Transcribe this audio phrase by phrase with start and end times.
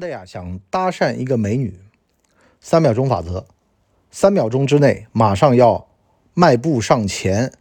[0.00, 1.78] 的呀想搭讪一个美女，
[2.60, 3.46] 三秒钟法则，
[4.10, 5.86] 三秒钟之内马上要
[6.32, 7.52] 迈步上前，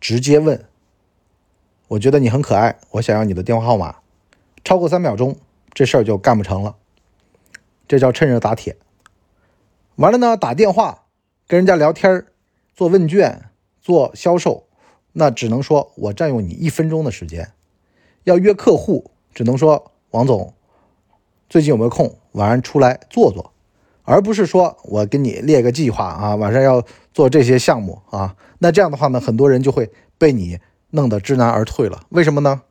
[0.00, 0.64] 直接问。
[1.88, 3.96] 我觉得你很可爱，我想要你的电话号码。
[4.64, 5.36] 超过三秒钟，
[5.72, 6.76] 这事儿就干不成了。
[7.86, 8.76] 这叫趁热打铁。
[9.96, 11.04] 完了呢，打电话
[11.46, 12.26] 跟人家聊天
[12.74, 14.66] 做问卷、做销售，
[15.12, 17.52] 那只能说我占用你一分钟的时间。
[18.24, 20.52] 要约客户，只能说王总
[21.48, 23.52] 最近有没有空，晚上出来坐坐，
[24.02, 26.82] 而不是说我给你列个计划啊，晚上要
[27.12, 28.36] 做这些项目啊。
[28.58, 30.58] 那这样的话呢，很多人就会被你。
[30.90, 32.62] 弄得知难而退了，为什么呢？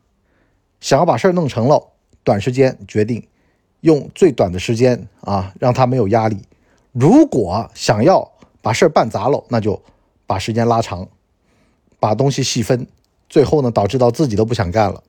[0.80, 1.92] 想要把事儿弄成了，
[2.24, 3.28] 短时间决定，
[3.82, 6.42] 用最短的时间啊，让他没有压力。
[6.94, 8.32] 如果想要
[8.62, 9.80] 把事儿办砸了，那就
[10.26, 11.08] 把时间拉长，
[12.00, 12.88] 把东西细分，
[13.30, 15.04] 最后呢，导致到自己都不想干了。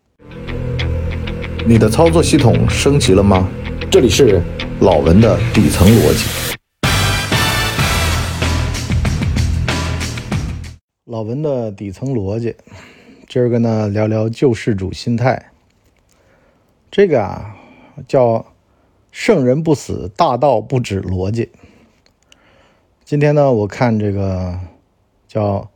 [1.68, 3.48] 你的操作系统升级了吗？
[3.90, 4.40] 这里是
[4.78, 6.56] 老文的底层逻辑。
[11.06, 12.54] 老文的底层逻辑。
[13.28, 15.50] 今儿个呢，聊聊救世主心态。
[16.88, 17.56] 这个啊，
[18.06, 18.46] 叫
[19.10, 21.50] 圣人不死，大道不止逻辑。
[23.04, 24.56] 今天呢，我看这个
[25.26, 25.68] 叫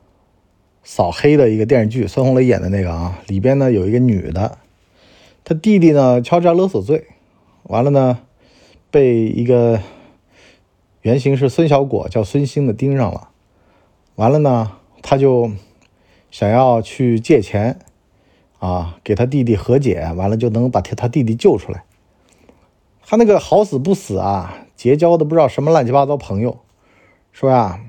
[0.85, 4.57] 扫黑的一个电视剧，孙红雷演的那个啊，里边呢有一个女的，
[5.45, 7.07] 他弟弟呢敲诈勒索罪，
[7.65, 8.21] 完了呢
[8.91, 9.81] 被一个
[11.03, 13.31] 原型是孙小果叫孙兴的盯上了，
[14.17, 15.51] 完了呢他就。
[16.33, 17.81] 想要去借钱，
[18.61, 21.83] 啊，给他弟弟和解，完了就能把他他弟弟救出来。
[23.05, 26.61] 他那个好死不死啊，结交的不知道什么乱七八糟朋友，
[27.33, 27.81] 说呀，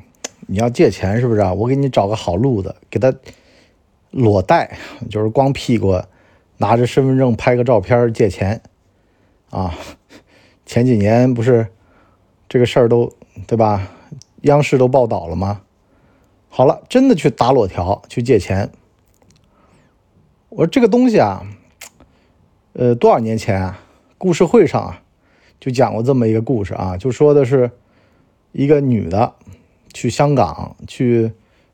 [0.47, 1.53] 你要借钱是不是啊？
[1.53, 3.13] 我给你找个好路子，给他
[4.09, 4.75] 裸贷，
[5.07, 6.01] 就是光屁股，
[6.61, 8.61] 拿着身份证拍个照片借钱，
[9.49, 9.73] 啊，
[10.63, 11.67] 前几年不是
[12.47, 13.11] 这个事儿都
[13.47, 13.89] 对吧？
[14.41, 15.63] 央视都报道了吗？
[16.49, 18.69] 好了，真的去打裸条去借钱。
[20.49, 21.41] 我说这个东西啊，
[22.73, 23.79] 呃，多少年前啊，
[24.19, 25.01] 故事会上啊，
[25.59, 27.71] 就讲过这么一个故事啊，就说的是
[28.51, 29.33] 一个女的
[29.91, 31.31] 去香港去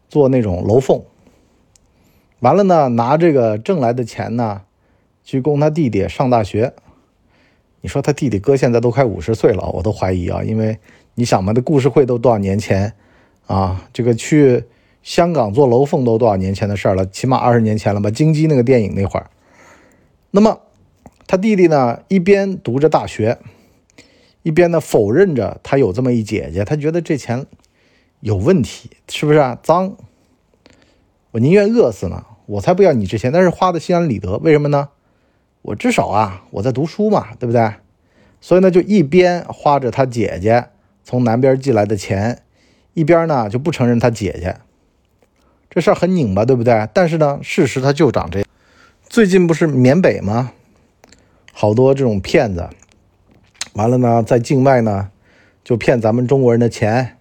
[0.07, 1.03] 做那种楼凤，
[2.39, 4.61] 完了呢，拿这个挣来的钱呢，
[5.27, 6.73] 去供他弟弟上大学。
[7.81, 10.79] 你说他弟弟哥现在都快五十岁了，我都怀疑啊，因为
[11.15, 12.93] 你想嘛，这故事会都多少年前。
[13.45, 14.63] 啊，这个去
[15.03, 18.09] 香港做楼凤都多少年前的事了，起码二十年前了吧？
[18.09, 19.29] 金鸡那个电影那会儿，
[20.31, 20.59] 那么
[21.27, 23.37] 他弟弟呢，一边读着大学，
[24.43, 27.45] 一边呢否认着他有这么一姐姐，他觉得这钱
[28.21, 29.57] 有问题，是不是啊？
[29.61, 29.95] 脏，
[31.31, 34.89] 我宁愿饿死呢，我才不要你这钱，但是花的心安理得，为什么呢？
[35.67, 37.73] 我至少啊，我在读书嘛，对不对？
[38.39, 40.69] 所以呢，就一边花着他姐姐
[41.03, 42.41] 从南边寄来的钱。
[42.93, 44.55] 一边呢就不承认他姐姐，
[45.69, 46.87] 这事儿很拧巴，对不对？
[46.93, 48.47] 但是呢，事实他就长这样。
[49.09, 50.53] 最近不是缅北吗？
[51.51, 52.69] 好多这种骗子，
[53.73, 55.11] 完了呢，在境外呢
[55.65, 57.17] 就骗咱们中国人的钱，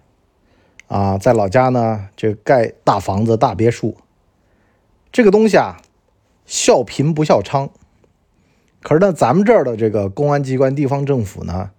[0.87, 3.97] 啊，在老家呢就盖大房子、大别墅。
[5.11, 5.81] 这个东西啊，
[6.45, 7.69] 笑贫不笑娼。
[8.87, 11.71] 可是呢，咱们这儿的这个公安机关、地方政府呢，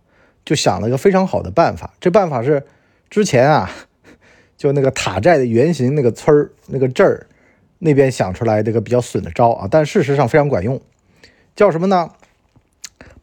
[0.45, 1.95] 就想了一个非常好的办法。
[1.99, 2.63] 这办法是
[3.09, 3.71] 之前啊。
[4.59, 7.27] 就那个塔寨的原型，那个村儿、那个镇儿
[7.79, 10.79] 那边想出来这个比较损的招啊，但事实上非常管用。
[11.57, 12.11] 叫什么呢？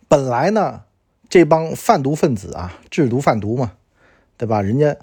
[0.08, 0.82] 本来呢，
[1.30, 3.74] 这帮贩毒分子啊，制毒贩毒嘛，
[4.36, 4.64] 对吧？
[4.64, 4.96] 人家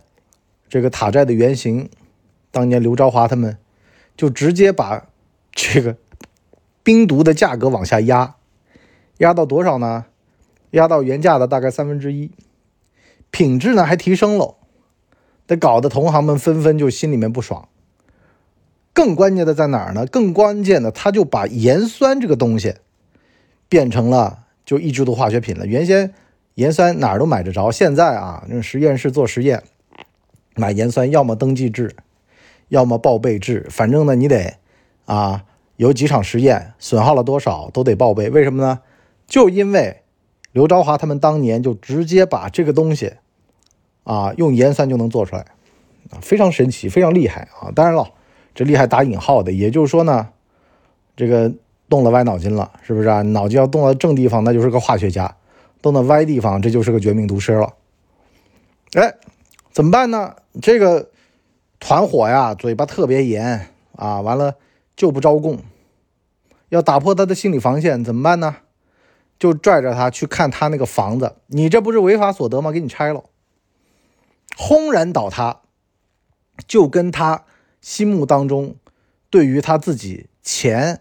[0.68, 1.88] 这个塔寨的原型，
[2.50, 3.56] 当年刘朝华他们
[4.16, 5.06] 就直接把
[5.52, 5.96] 这个
[6.82, 8.34] 冰毒的价格往下压，
[9.22, 10.06] 压到多少呢？
[10.72, 12.32] 压到原价的大概三分之一，
[13.30, 14.56] 品质呢还提升了。
[15.46, 17.68] 得搞得同行们纷纷就心里面不爽。
[18.92, 20.06] 更关键的在哪儿呢？
[20.06, 22.74] 更关键的，他就把盐酸这个东西
[23.68, 25.66] 变成了就一制毒化学品了。
[25.66, 26.12] 原先
[26.54, 29.62] 盐酸哪儿都买得着，现在啊，那实验室做实验
[30.56, 31.94] 买盐酸，要么登记制，
[32.68, 34.54] 要么报备制，反正呢你得
[35.04, 35.44] 啊
[35.76, 38.28] 有几场实验损耗了多少都得报备。
[38.28, 38.80] 为什么呢？
[39.26, 40.02] 就因为
[40.52, 43.14] 刘朝华他们当年就直接把这个东西。
[44.04, 45.42] 啊，用盐酸就能做出来，
[46.10, 47.70] 啊，非常神奇，非常厉害啊！
[47.72, 48.10] 当然了，
[48.52, 50.30] 这厉害打引号的，也就是说呢，
[51.14, 51.54] 这个
[51.88, 53.22] 动了歪脑筋了，是不是啊？
[53.22, 55.36] 脑筋要动到正地方，那就是个化学家；
[55.80, 57.74] 动到歪地方，这就是个绝命毒师了。
[58.94, 59.14] 哎，
[59.70, 60.34] 怎么办呢？
[60.60, 61.10] 这个
[61.78, 64.56] 团伙呀，嘴巴特别严啊，完了
[64.96, 65.58] 就不招供，
[66.70, 68.56] 要打破他的心理防线，怎么办呢？
[69.42, 72.70] 就拽着他去看他那个房子，你这不是违法所得吗？
[72.70, 73.24] 给你拆了，
[74.56, 75.62] 轰然倒塌，
[76.68, 77.44] 就跟他
[77.80, 78.76] 心目当中
[79.30, 81.00] 对于他自己钱，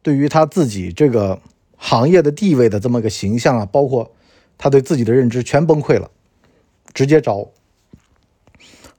[0.00, 1.40] 对于他自己这个
[1.76, 4.14] 行业的地位的这么个形象啊，包括
[4.56, 6.08] 他对自己的认知全崩溃了，
[6.94, 7.52] 直接着。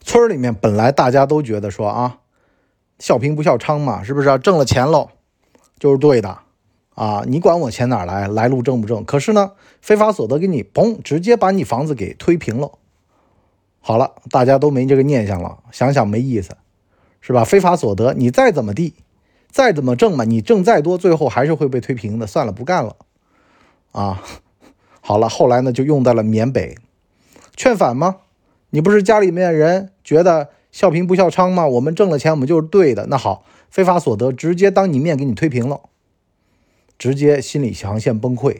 [0.01, 2.19] 村里面本来大家都觉得说啊，
[2.99, 4.27] 笑贫不笑娼嘛，是不是？
[4.27, 5.11] 啊挣了钱喽，
[5.79, 6.39] 就是对的。
[6.95, 8.27] 啊，你管我钱哪来？
[8.27, 9.03] 来路正不正？
[9.03, 12.71] 可是呢，非法所得给你，嘣，直接把你房子给推平了。
[13.79, 16.55] 好了，大家都没这个念想了，想想没意思，
[17.19, 17.43] 是吧？
[17.43, 18.93] 非法所得，你再怎么地，
[19.49, 22.27] 再怎么挣嘛，你挣再多，最后还是会被推平的。
[22.27, 22.95] 算了，不干了。
[23.91, 24.23] 啊，
[25.01, 26.77] 好了，后来呢，就用在了缅北，
[27.55, 28.17] 劝返吗？
[28.69, 31.67] 你不是家里面人觉得笑贫不笑娼吗？
[31.67, 33.07] 我们挣了钱，我们就是对的。
[33.07, 35.81] 那好，非法所得直接当你面给你推平了。
[37.03, 38.59] 直接心理防线崩溃，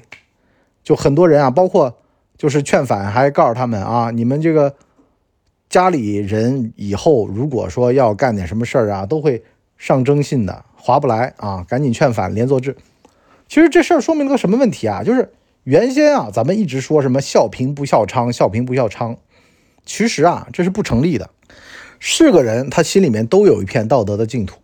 [0.84, 1.98] 就很多人啊，包括
[2.38, 4.76] 就是劝返，还告诉他们啊，你们这个
[5.70, 9.42] 家里人以后如果说要干点什么事儿啊，都会
[9.78, 12.76] 上征信的，划不来啊，赶紧劝返，连坐制。
[13.48, 15.02] 其实这事儿说明了个什么问题啊？
[15.04, 15.32] 就是
[15.64, 19.16] 原先啊，咱们一直说什么笑贫不笑娼，笑贫不笑娼，
[19.86, 21.30] 其实啊，这是不成立的。
[21.98, 24.60] 是个人，他心里面都有一片道德的净土。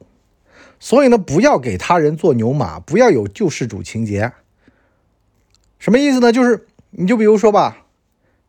[0.80, 4.32] 所以呢，不要给他人做牛马，不要有救世主情节。
[5.78, 6.32] 什么意思呢？
[6.32, 7.86] 就是你就比如说吧，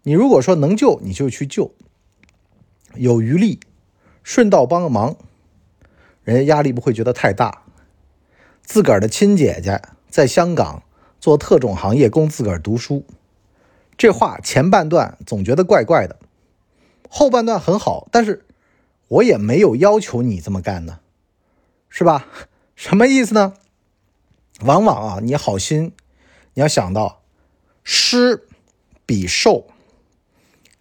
[0.05, 1.75] 你如果说能救，你就去救，
[2.95, 3.61] 有余力，
[4.23, 5.17] 顺道帮个忙，
[6.23, 7.63] 人家压力不会觉得太大。
[8.63, 10.85] 自个儿的亲姐姐在香港
[11.19, 13.05] 做特种行业，供自个儿读书，
[13.99, 16.17] 这话前半段总觉得怪怪的，
[17.09, 18.47] 后半段很好，但是
[19.09, 21.01] 我也没有要求你这么干呢。
[21.91, 22.27] 是吧？
[22.75, 23.53] 什么意思呢？
[24.61, 25.93] 往往啊，你好心，
[26.55, 27.23] 你要想到
[27.83, 28.47] 施
[29.05, 29.67] 比受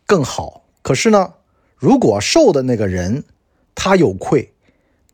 [0.06, 0.66] 更好。
[0.82, 1.34] 可是呢，
[1.76, 3.24] 如果受的那个人
[3.76, 4.54] 他有愧，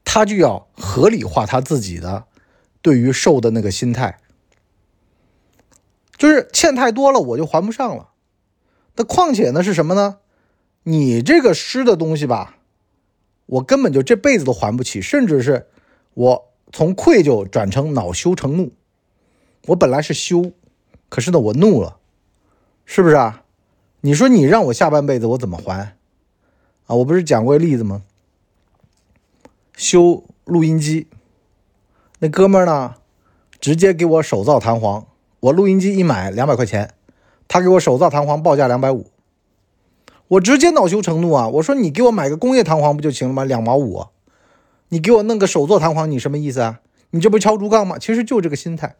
[0.03, 2.25] 他就要合理化他自己的
[2.81, 4.19] 对于受的那个心态，
[6.17, 8.09] 就是欠太多了，我就还不上了。
[8.95, 10.17] 那况且呢，是什么呢？
[10.83, 12.57] 你这个施的东西吧，
[13.45, 15.67] 我根本就这辈子都还不起，甚至是。
[16.15, 18.71] 我从愧疚转成恼羞成怒，
[19.67, 20.51] 我本来是羞，
[21.09, 21.97] 可是呢，我怒了，
[22.85, 23.43] 是不是啊？
[24.01, 25.97] 你说你让我下半辈子我怎么还？
[26.87, 28.03] 啊，我不是讲过例子吗？
[29.75, 31.07] 修录音机，
[32.19, 32.95] 那哥们儿呢，
[33.59, 35.05] 直接给我手造弹簧，
[35.41, 36.93] 我录音机一买两百块钱，
[37.47, 39.07] 他给我手造弹簧报价两百五，
[40.29, 41.49] 我直接恼羞成怒啊！
[41.49, 43.43] 我说你给我买个工业弹簧不就行了吗？
[43.43, 44.05] 两毛五。
[44.95, 46.79] 你给我弄个手做弹簧，你什么意思啊？
[47.09, 47.97] 你这不敲竹杠吗？
[47.99, 48.95] 其实就这个心态，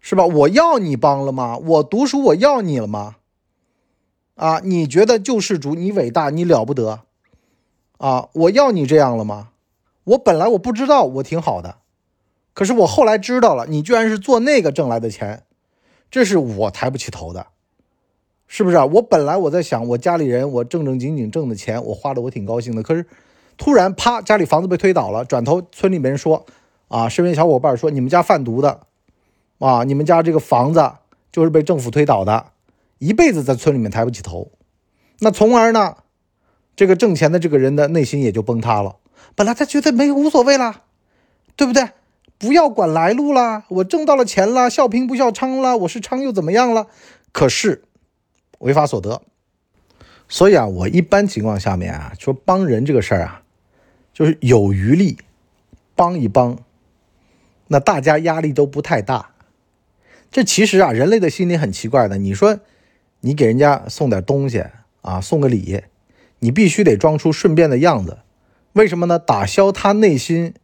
[0.00, 0.26] 是吧？
[0.26, 1.56] 我要你帮了吗？
[1.56, 3.16] 我读书我要你了吗？
[4.34, 7.04] 啊，你觉得救世主你伟大你了不得
[7.96, 8.28] 啊？
[8.34, 9.52] 我要你这样了吗？
[10.04, 11.76] 我本来我不知道我挺好的，
[12.52, 15.44] 可是我后来知道了，你居然是做那个挣来的钱，
[16.10, 17.46] 这是我抬不起头的，
[18.46, 18.84] 是不是啊？
[18.84, 23.06] 我本来我在想，我家里人我正正经经挣的钱，我花的我挺高兴的，可是。
[23.62, 25.24] 突然，啪，家里房子被推倒了。
[25.24, 26.44] 转头，村里面人说
[26.90, 28.80] ：“啊，身边小伙伴说，你们家贩毒的，
[29.60, 30.94] 啊，你们家这个房子
[31.30, 32.46] 就是被政府推倒的，
[32.98, 34.50] 一辈子在村里面抬不起头。
[35.20, 35.98] 那从而呢，
[36.74, 38.96] 这个挣钱的这个人的内心也就崩塌了。
[39.36, 40.82] 本来他觉得没无所谓啦，
[41.54, 41.90] 对不对？
[42.38, 46.88] 不要管来路啦，我挣到了钱了，笑贫不笑娼了，我是娼又怎么样了？
[47.30, 47.84] 可是
[48.58, 49.22] 违法所得。
[50.28, 53.38] 所以啊，我一般情况下面啊，说帮人这个事儿啊。”
[54.12, 55.18] 就是有余力
[55.94, 56.58] 帮一帮，
[57.68, 59.30] 那大家压力都不太大。
[60.30, 62.18] 这其实啊，人类的心理很奇怪的。
[62.18, 62.60] 你说
[63.20, 64.64] 你给人家送点东西
[65.02, 65.82] 啊，送个礼，
[66.38, 68.18] 你必须得装出顺便的样子。
[68.72, 69.18] 为什么呢？
[69.18, 70.54] 打消他内心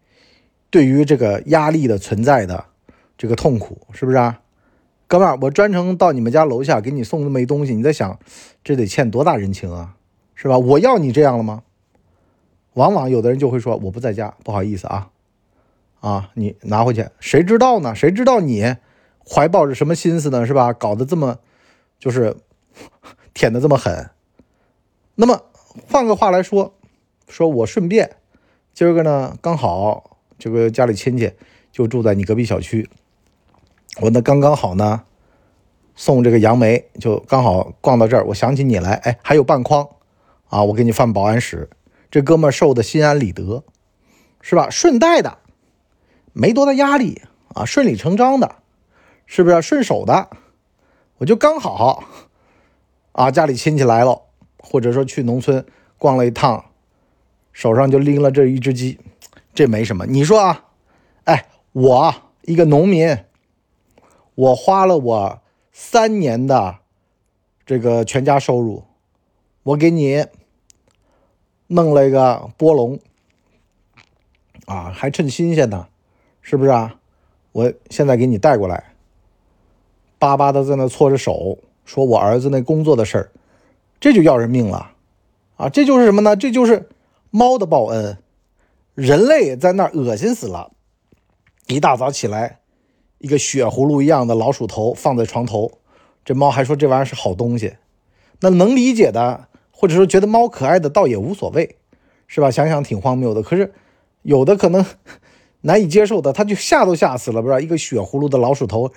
[0.70, 2.66] 对于这个压力的存在的
[3.18, 4.40] 这个痛苦，是不是啊？
[5.06, 8.18] 哥们儿，我专程到你们家楼下给你送那么一东西，你在想
[8.64, 9.96] 这得欠多大人情啊，
[10.34, 10.56] 是吧？
[10.58, 11.62] 我要你这样了吗？
[12.78, 15.10] 往往有的人就会说我不在家，不好意思啊，
[15.98, 17.92] 啊，你拿回去，谁知道呢？
[17.92, 18.76] 谁知道你
[19.28, 20.46] 怀抱着什么心思呢？
[20.46, 20.72] 是吧？
[20.72, 21.40] 搞得这么，
[21.98, 22.36] 就是
[23.34, 24.10] 舔的这么狠。
[25.16, 25.42] 那么
[25.90, 26.72] 换个话来说，
[27.26, 28.12] 说我顺便
[28.72, 31.32] 今儿个呢，刚好这个家里亲戚
[31.72, 32.88] 就住在你隔壁小区，
[34.00, 35.02] 我那刚刚好呢，
[35.96, 39.88] 送这个杨梅就刚好逛到这儿，我想起你来，哎，还有半筐
[40.46, 41.68] 啊，我给你放保安室。
[42.10, 43.64] 这哥们儿受的心安理得，
[44.40, 44.70] 是吧？
[44.70, 45.38] 顺带的，
[46.32, 47.22] 没多大压力
[47.54, 48.56] 啊，顺理成章的，
[49.26, 50.30] 是不是顺手的？
[51.18, 52.04] 我就刚好
[53.12, 54.22] 啊，家里亲戚来了，
[54.58, 55.66] 或者说去农村
[55.98, 56.64] 逛了一趟，
[57.52, 58.98] 手上就拎了这一只鸡，
[59.52, 60.06] 这没什么。
[60.06, 60.66] 你说啊，
[61.24, 63.18] 哎，我一个农民，
[64.34, 66.78] 我花了我三年的
[67.66, 68.84] 这个全家收入，
[69.64, 70.26] 我给你
[71.68, 72.98] 弄了一个波龙，
[74.66, 75.86] 啊，还趁新鲜呢，
[76.42, 76.96] 是不是啊？
[77.52, 78.92] 我现在给你带过来。
[80.18, 83.30] 巴巴的在那搓着手，说我儿子那工作的事儿，
[84.00, 84.92] 这就要人命了，
[85.56, 86.34] 啊，这就是什么呢？
[86.34, 86.88] 这就是
[87.30, 88.18] 猫的报恩，
[88.94, 90.72] 人类在那恶心死了。
[91.66, 92.60] 一大早起来，
[93.18, 95.72] 一个血葫芦一样的老鼠头放在床头，
[96.24, 97.76] 这猫还说这玩意儿是好东西。
[98.40, 99.47] 那能理解的，
[99.80, 101.76] 或者说觉得猫可爱的，倒也无所谓，
[102.26, 102.50] 是吧？
[102.50, 103.44] 想想挺荒谬的。
[103.44, 103.72] 可是
[104.22, 104.84] 有的可能
[105.62, 108.90] 难以接受的，他就吓都吓死了，不知道一个血葫芦的老鼠头。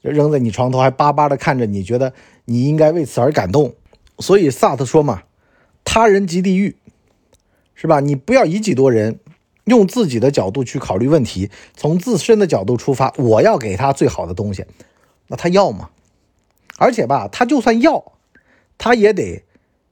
[0.00, 2.14] 扔在你床头，还巴巴的看着你，觉得
[2.46, 3.74] 你应该为此而感动。
[4.18, 5.24] 所以萨特说嘛
[5.84, 6.76] ：“他人即地狱，
[7.74, 8.00] 是吧？
[8.00, 9.20] 你不要以己度人，
[9.64, 13.12] 用自己的角度去考虑问题，从自身的角度出发。
[13.18, 14.64] 我要给他最好的东西，
[15.28, 15.90] 那他要吗？
[16.78, 18.12] 而且吧，他就算要，
[18.78, 19.43] 他也得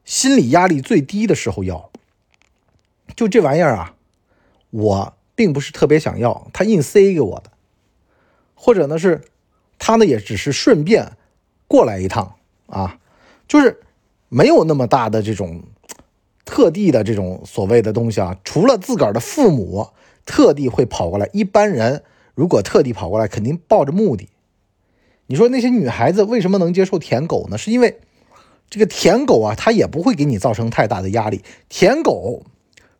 [0.05, 1.91] 心理压力最低的时候要。
[3.17, 3.95] 就这玩意儿啊，
[4.71, 7.51] 我并不是特别想要，他硬塞给我的，
[8.55, 9.23] 或者呢是。”
[9.85, 11.17] 他呢也只是顺便
[11.67, 12.37] 过来一趟
[12.69, 13.01] 啊，
[13.49, 13.81] 就是
[14.29, 15.65] 没有那么大的这种
[16.45, 18.39] 特地的这种所谓的东西啊。
[18.45, 19.89] 除了自个儿的父母
[20.25, 22.05] 特地会跑过来，一般人
[22.37, 24.29] 如果特地跑过来，肯定抱着目的。
[25.27, 27.59] 你说那些女孩子为什么能接受舔狗呢？
[27.59, 27.99] 是因为
[28.73, 31.45] 这个舔狗啊，它也不会给你造成太大的压力。
[31.69, 32.47] 舔狗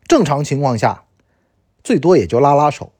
[0.07, 1.05] 正常情况下
[1.83, 2.91] 最多也就拉拉手，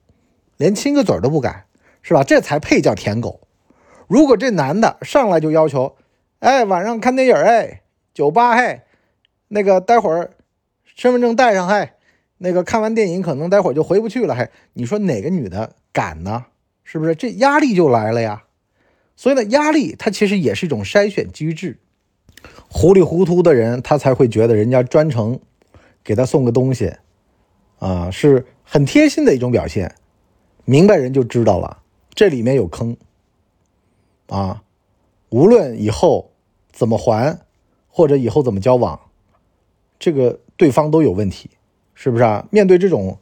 [0.58, 1.66] 连亲个嘴都不敢，
[2.02, 2.24] 是吧？
[2.24, 3.42] 这才配叫舔狗。
[4.08, 5.96] 如果这男的上来就要求，
[6.40, 8.86] 哎，晚上看电影，哎，酒吧，哎，
[9.50, 10.32] 那个待会儿
[10.84, 11.94] 身份证带上，哎，
[12.40, 16.46] 那个看完电影可能待会儿就回不去了，还你说哪个女的敢呢？
[16.84, 17.14] 是不是？
[17.14, 18.46] 这压力就来了呀。
[19.16, 21.78] 所以呢，压力它其实也是一种筛选机制。
[22.76, 25.40] 糊里糊涂的人，他才会觉得人家专程
[26.04, 26.92] 给他送个东西，
[27.78, 29.94] 啊，是很贴心的一种表现。
[30.66, 31.84] 明白人就知道了，
[32.16, 32.98] 这里面有坑。
[34.28, 34.64] 啊，
[35.30, 36.32] 无论以后
[36.72, 37.38] 怎么还，
[37.88, 39.00] 或者以后怎么交往，
[40.00, 41.52] 这个对方都有问题，
[41.94, 42.48] 是不是啊？
[42.50, 43.20] 面对这种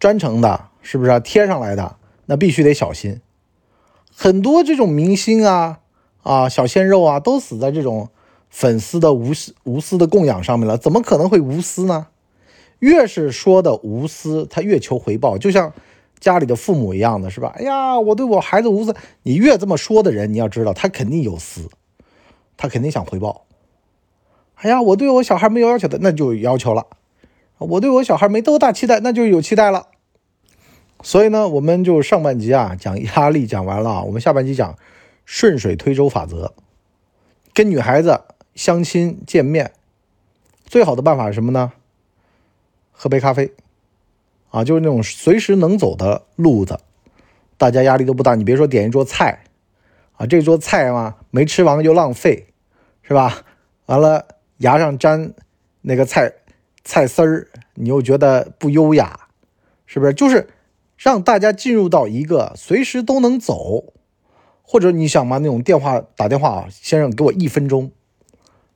[0.00, 1.20] 专程的，是不是啊？
[1.20, 3.20] 贴上来的，那必须得小心。
[4.12, 5.80] 很多这种明星啊
[6.24, 8.08] 啊，小鲜肉啊，都死在这种
[8.50, 10.76] 粉丝的无私无私的供养上面了。
[10.76, 12.08] 怎么可能会无私呢？
[12.80, 15.72] 越是说的无私，他越求回报，就像。
[16.20, 17.54] 家里的父母一样的是吧？
[17.56, 18.94] 哎呀，我对我孩子无私。
[19.22, 21.70] 你越这么说的人，你要知道他肯定有私，
[22.58, 23.46] 他肯定想回报。
[24.56, 26.88] 哎呀，我对我小孩没有要求的，那就有要求了。
[27.56, 29.86] 我对我小孩没多大期待，那就有期待了。
[31.02, 34.76] 所以呢，我们就上半集啊讲压力讲完了，我们下半集讲
[35.24, 36.52] 顺水推舟法则。
[37.54, 38.20] 跟女孩子
[38.60, 39.72] 相亲见面，
[40.66, 41.72] 最好的办法是什么呢？
[42.92, 43.54] 喝杯咖啡。
[44.50, 46.78] 啊，就是那种随时能走的路子，
[47.56, 48.34] 大家压力都不大。
[48.34, 49.44] 你别说点一桌菜，
[50.12, 52.48] 啊，这桌菜嘛没吃完就浪费，
[53.00, 53.46] 是吧？
[53.86, 54.26] 完了
[54.58, 55.32] 牙上粘
[55.80, 56.30] 那个菜
[56.84, 59.28] 菜丝儿，你又觉得不优雅，
[59.86, 60.12] 是不是？
[60.12, 60.50] 就是
[60.98, 63.94] 让大家进入到一个随时都能走，
[64.60, 67.90] 或者你想嘛，那种电话打电话啊，先生给我一分钟，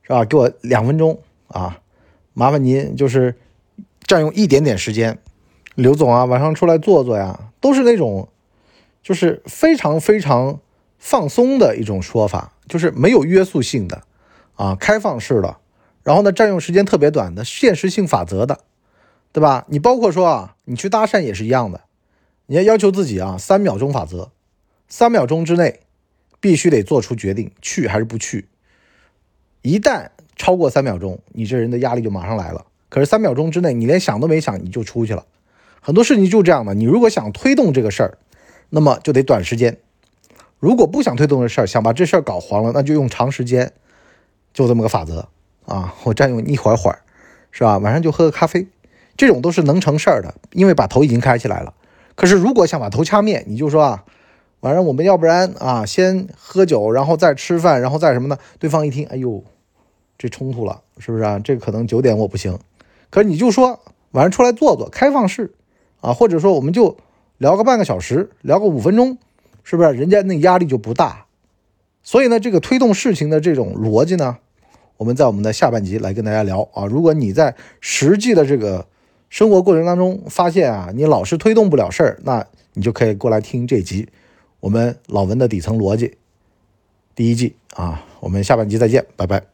[0.04, 0.24] 是吧？
[0.24, 1.18] 给我两分钟
[1.48, 1.80] 啊，
[2.32, 3.34] 麻烦您就是
[4.02, 5.18] 占用一点点时间。
[5.74, 8.28] 刘总啊，晚上出来坐坐呀，都是那种，
[9.02, 10.60] 就是非常非常
[10.98, 14.02] 放松的一种说法，就是没有约束性的，
[14.54, 15.56] 啊，开放式的，
[16.04, 18.60] 然后呢，占用时间特别短的，现实性法则的，
[19.32, 19.64] 对吧？
[19.68, 21.80] 你包括说啊，你去搭讪也是一样的，
[22.46, 24.30] 你要要求自己啊，三秒钟法则，
[24.86, 25.80] 三秒钟之内
[26.38, 28.46] 必须得做出决定，去还是不去。
[29.64, 32.66] 一旦超过三秒钟，你这人的压力就马上来了。
[32.90, 35.24] 可是三秒钟之内，你连想都没想，你就出去了。
[35.80, 38.18] 很多事情就这样的，你如果想推动这个事儿，
[38.68, 39.72] 那么就得短时间；
[40.60, 43.72] 如果不想推动这事儿，想把这事儿搞黄了，那就用长时间。
[44.52, 45.26] 就这么个法则
[45.64, 45.94] 啊！
[46.04, 47.00] 我占用一会儿会儿，
[47.50, 47.78] 是吧？
[47.78, 48.68] 晚上就喝个咖啡，
[49.16, 51.72] 这种都是能成事儿的，因为把头已经开起来了。
[52.14, 54.04] 可是如果想把头掐灭，你就说啊，
[54.60, 58.38] 晚上我们要不然啊，先喝酒，然后再吃饭，然后再什么呢？
[58.60, 59.42] 对方一听，哎呦，
[60.18, 61.38] 这冲突了，是不是啊？
[61.38, 62.58] 这可能九点我不行。
[63.10, 63.80] 可是你就说
[64.12, 65.52] 晚上出来坐坐，开放式。
[66.00, 66.98] 啊，或者说我们就
[67.38, 69.16] 聊个半个小时，聊个五分钟，
[69.62, 69.92] 是不是？
[69.92, 71.24] 人家那压力就不大。
[72.02, 74.36] 所以呢，这个推动事情的这种逻辑呢，
[74.98, 76.84] 我们在我们的下半集来跟大家聊啊。
[76.84, 78.86] 如果你在实际的这个
[79.30, 84.06] 生活过程当中发现啊，你老是推动不了事儿，那你就可以过来听这集
[84.60, 86.18] 我们老文的底层逻辑
[87.14, 88.04] 第一季啊。
[88.20, 89.53] 我们下半集再见，拜拜。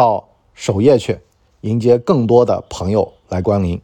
[0.00, 1.20] 到首页去
[1.60, 3.78] 迎接更多的朋友来光临。